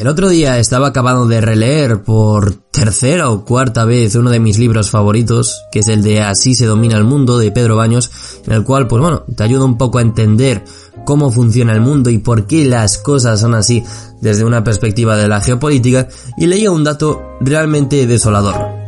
[0.00, 4.58] El otro día estaba acabando de releer por tercera o cuarta vez uno de mis
[4.58, 8.10] libros favoritos, que es el de Así se domina el mundo de Pedro Baños,
[8.46, 10.64] en el cual, pues bueno, te ayuda un poco a entender
[11.04, 13.84] cómo funciona el mundo y por qué las cosas son así
[14.22, 18.79] desde una perspectiva de la geopolítica, y leía un dato realmente desolador.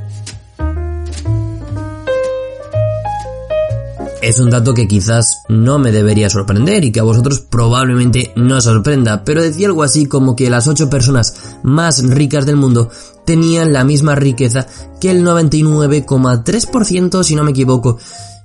[4.23, 8.61] Es un dato que quizás no me debería sorprender y que a vosotros probablemente no
[8.61, 12.89] sorprenda, pero decía algo así como que las 8 personas más ricas del mundo
[13.27, 14.69] tenían la misma riqueza
[15.01, 17.99] que el 99,3% si no me equivoco,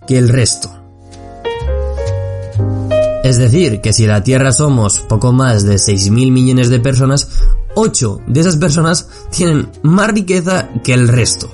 [0.07, 0.71] que el resto.
[3.23, 7.29] Es decir, que si la Tierra somos poco más de 6.000 millones de personas,
[7.75, 11.51] 8 de esas personas tienen más riqueza que el resto.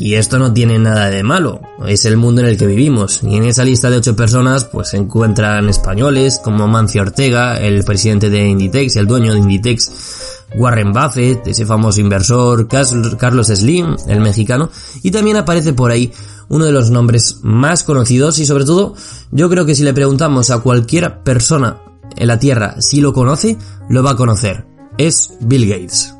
[0.00, 3.22] Y esto no tiene nada de malo, es el mundo en el que vivimos.
[3.22, 7.84] Y en esa lista de ocho personas pues se encuentran españoles como Mancio Ortega, el
[7.84, 14.20] presidente de Inditex, el dueño de Inditex, Warren Buffett, ese famoso inversor, Carlos Slim, el
[14.20, 14.70] mexicano,
[15.02, 16.10] y también aparece por ahí
[16.48, 18.94] uno de los nombres más conocidos y sobre todo
[19.32, 21.76] yo creo que si le preguntamos a cualquier persona
[22.16, 23.58] en la Tierra si lo conoce,
[23.90, 24.64] lo va a conocer.
[24.96, 26.14] Es Bill Gates.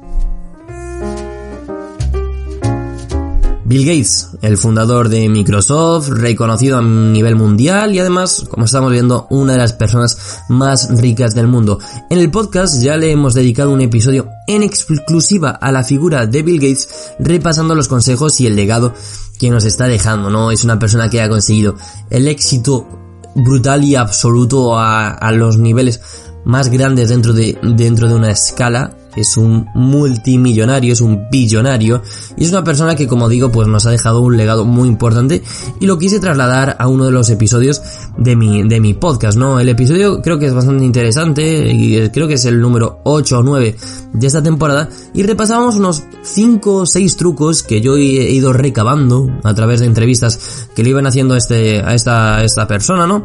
[3.71, 9.29] Bill Gates, el fundador de Microsoft, reconocido a nivel mundial y además, como estamos viendo,
[9.31, 11.79] una de las personas más ricas del mundo.
[12.11, 16.43] En el podcast ya le hemos dedicado un episodio en exclusiva a la figura de
[16.43, 18.93] Bill Gates, repasando los consejos y el legado
[19.39, 20.51] que nos está dejando, ¿no?
[20.51, 21.77] Es una persona que ha conseguido
[22.11, 22.89] el éxito
[23.37, 26.01] brutal y absoluto a, los niveles
[26.45, 32.03] más grandes dentro de, dentro de una escala es un multimillonario, es un billonario
[32.37, 35.43] y es una persona que como digo pues nos ha dejado un legado muy importante
[35.81, 37.83] y lo quise trasladar a uno de los episodios
[38.17, 39.61] de mi, de mi podcast, ¿no?
[39.61, 43.43] El episodio creo que es bastante interesante y creo que es el número 8 o
[43.43, 43.77] 9
[44.13, 49.29] de esta temporada y repasamos unos 5 o 6 trucos que yo he ido recabando
[49.43, 53.25] a través de entrevistas que le iban haciendo este, a esta, a esta persona, ¿no?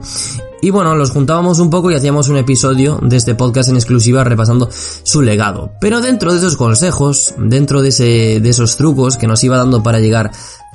[0.65, 4.23] Y bueno, los juntábamos un poco y hacíamos un episodio de este podcast en exclusiva
[4.23, 5.73] repasando su legado.
[5.79, 9.83] Pero dentro de esos consejos, dentro de, ese, de esos trucos que nos iba dando
[9.83, 10.31] para llegar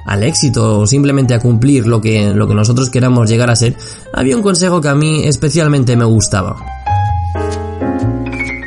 [0.07, 3.75] al éxito o simplemente a cumplir lo que, lo que nosotros queramos llegar a ser,
[4.13, 6.55] había un consejo que a mí especialmente me gustaba.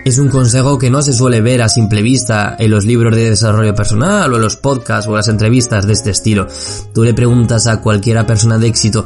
[0.03, 3.29] Es un consejo que no se suele ver a simple vista en los libros de
[3.29, 6.47] desarrollo personal o en los podcasts o las entrevistas de este estilo.
[6.93, 9.05] Tú le preguntas a cualquiera persona de éxito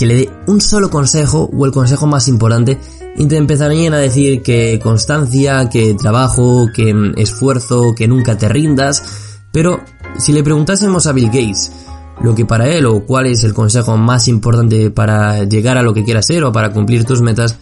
[0.00, 2.78] que le dé un solo consejo o el consejo más importante
[3.18, 9.02] y te empezarían a decir que constancia, que trabajo, que esfuerzo, que nunca te rindas,
[9.52, 9.78] pero
[10.16, 11.70] si le preguntásemos a Bill Gates
[12.22, 15.92] lo que para él o cuál es el consejo más importante para llegar a lo
[15.92, 17.56] que quieras ser o para cumplir tus metas,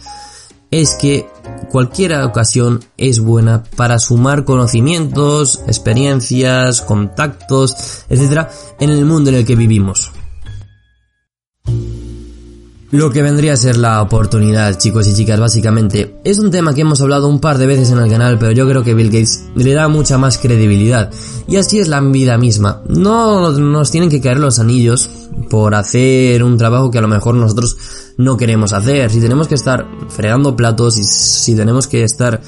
[0.71, 1.27] es que
[1.69, 8.47] cualquier ocasión es buena para sumar conocimientos, experiencias, contactos, etc.
[8.79, 10.13] en el mundo en el que vivimos.
[12.91, 16.81] Lo que vendría a ser la oportunidad, chicos y chicas, básicamente, es un tema que
[16.81, 19.43] hemos hablado un par de veces en el canal, pero yo creo que Bill Gates
[19.53, 21.11] le da mucha más credibilidad.
[21.47, 22.81] Y así es la vida misma.
[22.87, 25.07] No nos tienen que caer los anillos
[25.51, 27.77] por hacer un trabajo que a lo mejor nosotros
[28.17, 29.11] no queremos hacer.
[29.11, 32.41] Si tenemos que estar fregando platos y si tenemos que estar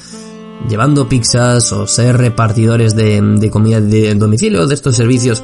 [0.68, 5.42] llevando pizzas o ser repartidores de, comida de domicilio, de estos servicios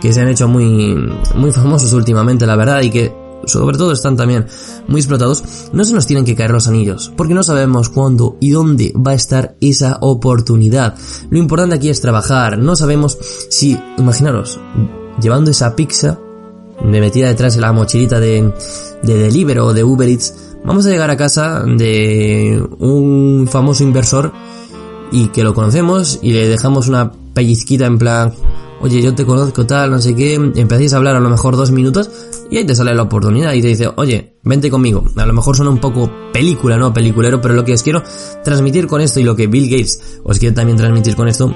[0.00, 0.96] que se han hecho muy,
[1.34, 3.12] muy famosos últimamente, la verdad, y que
[3.44, 4.46] sobre todo están también
[4.86, 8.50] muy explotados, no se nos tienen que caer los anillos, porque no sabemos cuándo y
[8.50, 10.94] dónde va a estar esa oportunidad.
[11.30, 13.18] Lo importante aquí es trabajar, no sabemos
[13.48, 14.60] si, imaginaros,
[15.20, 16.18] llevando esa pizza
[16.82, 18.52] de metida detrás de la mochilita de,
[19.02, 24.32] de Deliveroo o de Uber Eats, vamos a llegar a casa de un famoso inversor
[25.12, 28.34] y que lo conocemos y le dejamos una pellizquita en plan,
[28.80, 31.70] oye, yo te conozco tal, no sé qué, empezáis a hablar a lo mejor dos
[31.70, 32.10] minutos
[32.50, 35.04] y ahí te sale la oportunidad y te dice, oye, vente conmigo.
[35.16, 36.92] A lo mejor suena un poco película, ¿no?
[36.92, 38.02] Peliculero, pero lo que os quiero
[38.44, 41.52] transmitir con esto y lo que Bill Gates os quiere también transmitir con esto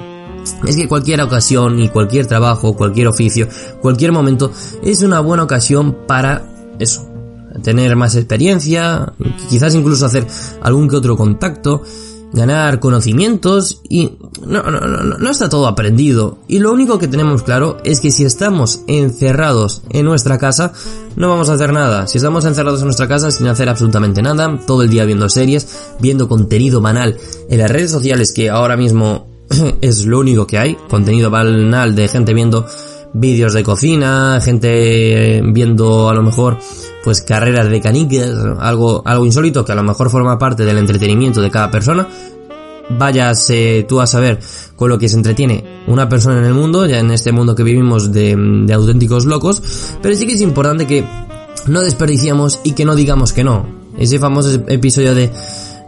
[0.67, 3.47] es que cualquier ocasión y cualquier trabajo, cualquier oficio,
[3.81, 4.51] cualquier momento
[4.83, 7.09] es una buena ocasión para eso,
[7.63, 9.13] tener más experiencia,
[9.49, 10.27] quizás incluso hacer
[10.61, 11.83] algún que otro contacto,
[12.33, 16.39] ganar conocimientos y no, no, no, no está todo aprendido.
[16.47, 20.73] Y lo único que tenemos claro es que si estamos encerrados en nuestra casa,
[21.15, 22.07] no vamos a hacer nada.
[22.07, 25.93] Si estamos encerrados en nuestra casa sin hacer absolutamente nada, todo el día viendo series,
[25.99, 27.17] viendo contenido banal
[27.49, 29.27] en las redes sociales que ahora mismo
[29.81, 32.65] es lo único que hay, contenido banal de gente viendo
[33.13, 36.57] vídeos de cocina, gente viendo a lo mejor
[37.03, 41.41] pues carreras de caniques, algo, algo insólito que a lo mejor forma parte del entretenimiento
[41.41, 42.07] de cada persona.
[42.89, 43.51] Vayas
[43.87, 44.39] tú a saber
[44.75, 47.63] con lo que se entretiene una persona en el mundo, ya en este mundo que
[47.63, 49.61] vivimos de, de auténticos locos,
[50.01, 51.05] pero sí que es importante que
[51.67, 53.65] no desperdiciamos y que no digamos que no.
[53.97, 55.31] Ese famoso episodio de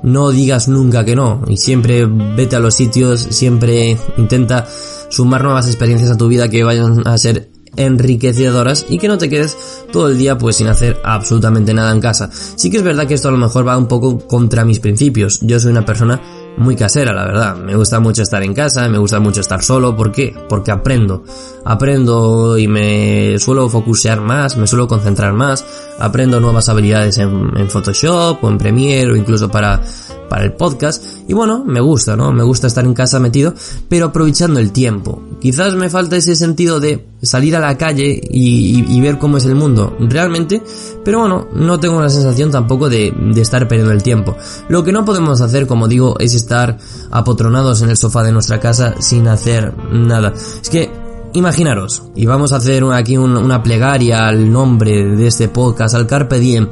[0.06, 4.66] no digas nunca que no y siempre vete a los sitios, siempre intenta
[5.10, 9.30] sumar nuevas experiencias a tu vida que vayan a ser enriquecedoras y que no te
[9.30, 9.58] quedes
[9.92, 12.30] todo el día pues sin hacer absolutamente nada en casa.
[12.32, 15.40] Sí que es verdad que esto a lo mejor va un poco contra mis principios.
[15.42, 16.22] Yo soy una persona
[16.58, 17.56] muy casera, la verdad.
[17.56, 19.96] Me gusta mucho estar en casa, me gusta mucho estar solo.
[19.96, 20.36] ¿Por qué?
[20.50, 21.24] Porque aprendo.
[21.64, 25.66] Aprendo y me suelo focusear más, me suelo concentrar más.
[26.00, 29.82] Aprendo nuevas habilidades en, Photoshop o en Premiere o incluso para
[30.30, 32.32] para el podcast y bueno, me gusta, ¿no?
[32.32, 33.54] Me gusta estar en casa metido,
[33.90, 35.22] pero aprovechando el tiempo.
[35.46, 39.54] Quizás me falta ese sentido de salir a la calle y, ver cómo es el
[39.54, 40.64] mundo realmente,
[41.04, 44.36] pero bueno, no tengo la sensación tampoco de, de estar perdiendo el tiempo.
[44.70, 46.80] Lo que no podemos hacer, como digo, es estar
[47.12, 50.34] apotronados en el sofá de nuestra casa sin hacer nada.
[50.34, 50.92] Es que
[51.34, 56.40] imaginaros, y vamos a hacer aquí una plegaria al nombre de este podcast, al Carpe
[56.40, 56.70] Diem.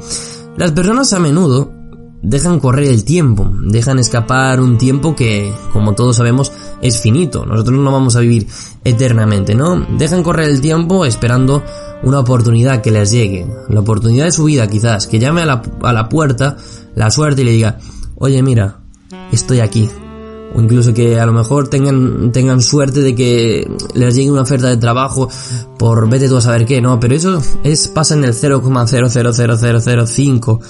[0.56, 1.73] Las personas a menudo
[2.24, 6.50] dejan correr el tiempo, dejan escapar un tiempo que, como todos sabemos,
[6.80, 7.44] es finito.
[7.44, 8.46] Nosotros no vamos a vivir
[8.82, 9.86] eternamente, ¿no?
[9.98, 11.62] Dejan correr el tiempo esperando
[12.02, 15.62] una oportunidad que les llegue, la oportunidad de su vida quizás, que llame a la,
[15.82, 16.56] a la puerta
[16.94, 17.78] la suerte y le diga,
[18.16, 18.80] oye mira,
[19.30, 19.90] estoy aquí.
[20.56, 24.68] O incluso que a lo mejor tengan, tengan suerte de que les llegue una oferta
[24.68, 25.28] de trabajo
[25.78, 27.00] por vete tú a saber qué, ¿no?
[27.00, 30.60] Pero eso es, pasa en el 0,00005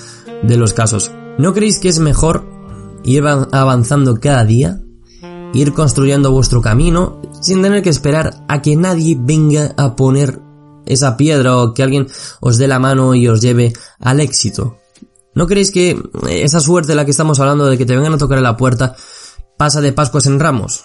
[0.43, 1.13] de los casos.
[1.37, 2.45] ¿No creéis que es mejor
[3.03, 4.81] ir avanzando cada día?
[5.53, 10.41] Ir construyendo vuestro camino sin tener que esperar a que nadie venga a poner
[10.87, 12.07] esa piedra o que alguien
[12.41, 14.79] os dé la mano y os lleve al éxito.
[15.35, 18.19] ¿No creéis que esa suerte de la que estamos hablando de que te vengan a
[18.19, 18.95] tocar la puerta
[19.59, 20.85] pasa de Pascuas en Ramos?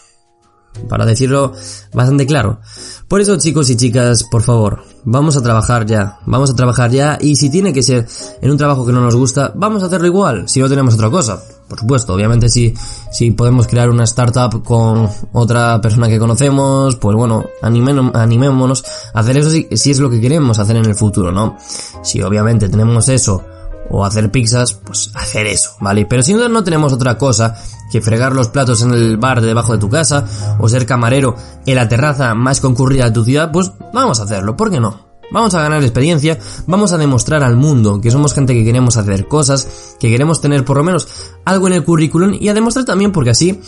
[0.87, 1.53] Para decirlo
[1.93, 2.59] bastante claro.
[3.07, 7.17] Por eso chicos y chicas, por favor, vamos a trabajar ya, vamos a trabajar ya
[7.19, 8.07] y si tiene que ser
[8.41, 11.09] en un trabajo que no nos gusta, vamos a hacerlo igual, si no tenemos otra
[11.09, 11.41] cosa.
[11.67, 12.73] Por supuesto, obviamente si,
[13.11, 18.83] si podemos crear una startup con otra persona que conocemos, pues bueno, animémonos
[19.13, 21.57] a hacer eso si es lo que queremos hacer en el futuro, ¿no?
[22.03, 23.43] Si obviamente tenemos eso
[23.89, 26.05] o hacer pizzas, pues hacer eso, ¿vale?
[26.05, 27.55] Pero si no, no tenemos otra cosa
[27.91, 30.25] que fregar los platos en el bar de debajo de tu casa
[30.59, 34.55] o ser camarero en la terraza más concurrida de tu ciudad, pues vamos a hacerlo,
[34.55, 35.09] ¿por qué no?
[35.31, 39.27] Vamos a ganar experiencia, vamos a demostrar al mundo que somos gente que queremos hacer
[39.27, 41.07] cosas, que queremos tener por lo menos
[41.45, 43.61] algo en el currículum y a demostrar también porque así,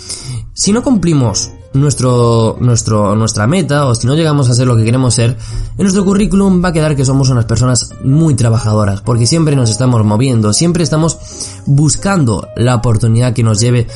[0.53, 4.83] si no cumplimos nuestro, nuestro, nuestra meta o si no llegamos a ser lo que
[4.83, 5.37] queremos ser,
[5.77, 9.69] en nuestro currículum va a quedar que somos unas personas muy trabajadoras, porque siempre nos
[9.69, 11.17] estamos moviendo, siempre estamos
[11.65, 13.87] buscando la oportunidad que nos lleve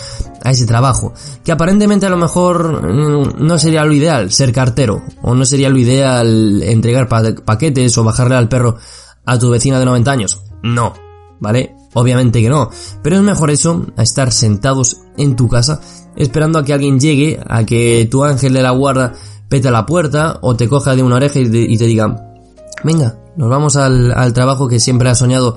[0.43, 5.03] a ese trabajo, que aparentemente a lo mejor mm, no sería lo ideal ser cartero,
[5.21, 8.77] o no sería lo ideal entregar paquetes o bajarle al perro
[9.25, 10.41] a tu vecina de 90 años.
[10.63, 10.93] No,
[11.39, 11.75] ¿vale?
[11.97, 12.69] Obviamente que no,
[13.01, 15.79] pero es mejor eso a estar sentados en tu casa
[16.17, 19.13] esperando a que alguien llegue, a que tu ángel de la guarda
[19.47, 22.35] pete a la puerta o te coja de una oreja y te, diga,
[22.83, 25.55] venga, nos vamos al, trabajo que siempre has soñado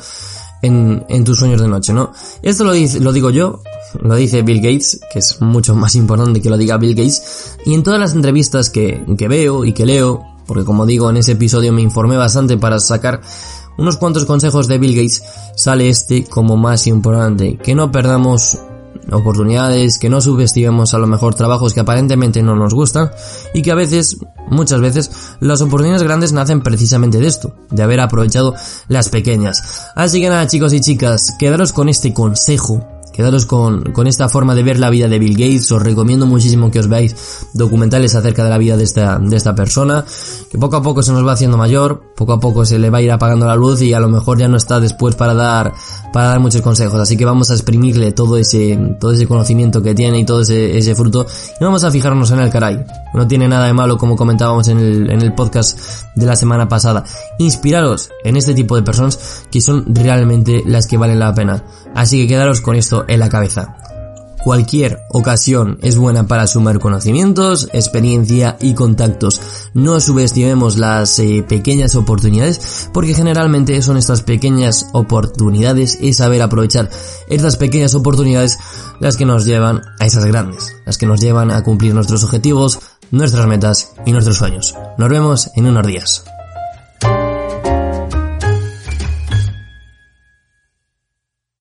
[0.62, 2.12] en, tus sueños de noche, ¿no?
[2.42, 3.62] Esto lo, lo digo yo,
[4.00, 7.74] lo dice Bill Gates, que es mucho más importante que lo diga Bill Gates, y
[7.74, 11.32] en todas las entrevistas que, que veo y que leo, porque como digo, en ese
[11.32, 13.20] episodio me informé bastante para sacar
[13.78, 15.22] unos cuantos consejos de Bill Gates,
[15.56, 18.58] sale este como más importante, que no perdamos
[19.10, 23.10] oportunidades, que no subestimemos a lo mejor trabajos que aparentemente no nos gustan
[23.54, 24.18] y que a veces,
[24.50, 28.54] muchas veces, las oportunidades grandes nacen precisamente de esto, de haber aprovechado
[28.88, 29.90] las pequeñas.
[29.94, 34.54] Así que nada chicos y chicas, quedaros con este consejo Quedaros con, con esta forma
[34.54, 35.72] de ver la vida de Bill Gates.
[35.72, 39.56] Os recomiendo muchísimo que os veáis documentales acerca de la vida de esta, de esta
[39.56, 40.04] persona.
[40.48, 42.14] Que poco a poco se nos va haciendo mayor.
[42.14, 44.38] Poco a poco se le va a ir apagando la luz y a lo mejor
[44.38, 45.74] ya no está después para dar,
[46.12, 47.00] para dar muchos consejos.
[47.00, 50.78] Así que vamos a exprimirle todo ese, todo ese conocimiento que tiene y todo ese,
[50.78, 51.26] ese fruto.
[51.60, 52.84] Y vamos a fijarnos en el caray
[53.14, 55.78] No tiene nada de malo, como comentábamos en el, en el podcast
[56.14, 57.04] de la semana pasada.
[57.38, 61.64] Inspiraros en este tipo de personas que son realmente las que valen la pena.
[61.94, 63.76] Así que quedaros con esto en la cabeza.
[64.42, 69.40] Cualquier ocasión es buena para sumar conocimientos, experiencia y contactos.
[69.74, 76.88] No subestimemos las eh, pequeñas oportunidades porque generalmente son estas pequeñas oportunidades y saber aprovechar
[77.28, 78.58] estas pequeñas oportunidades
[79.00, 82.78] las que nos llevan a esas grandes, las que nos llevan a cumplir nuestros objetivos,
[83.10, 84.74] nuestras metas y nuestros sueños.
[84.96, 86.24] Nos vemos en unos días.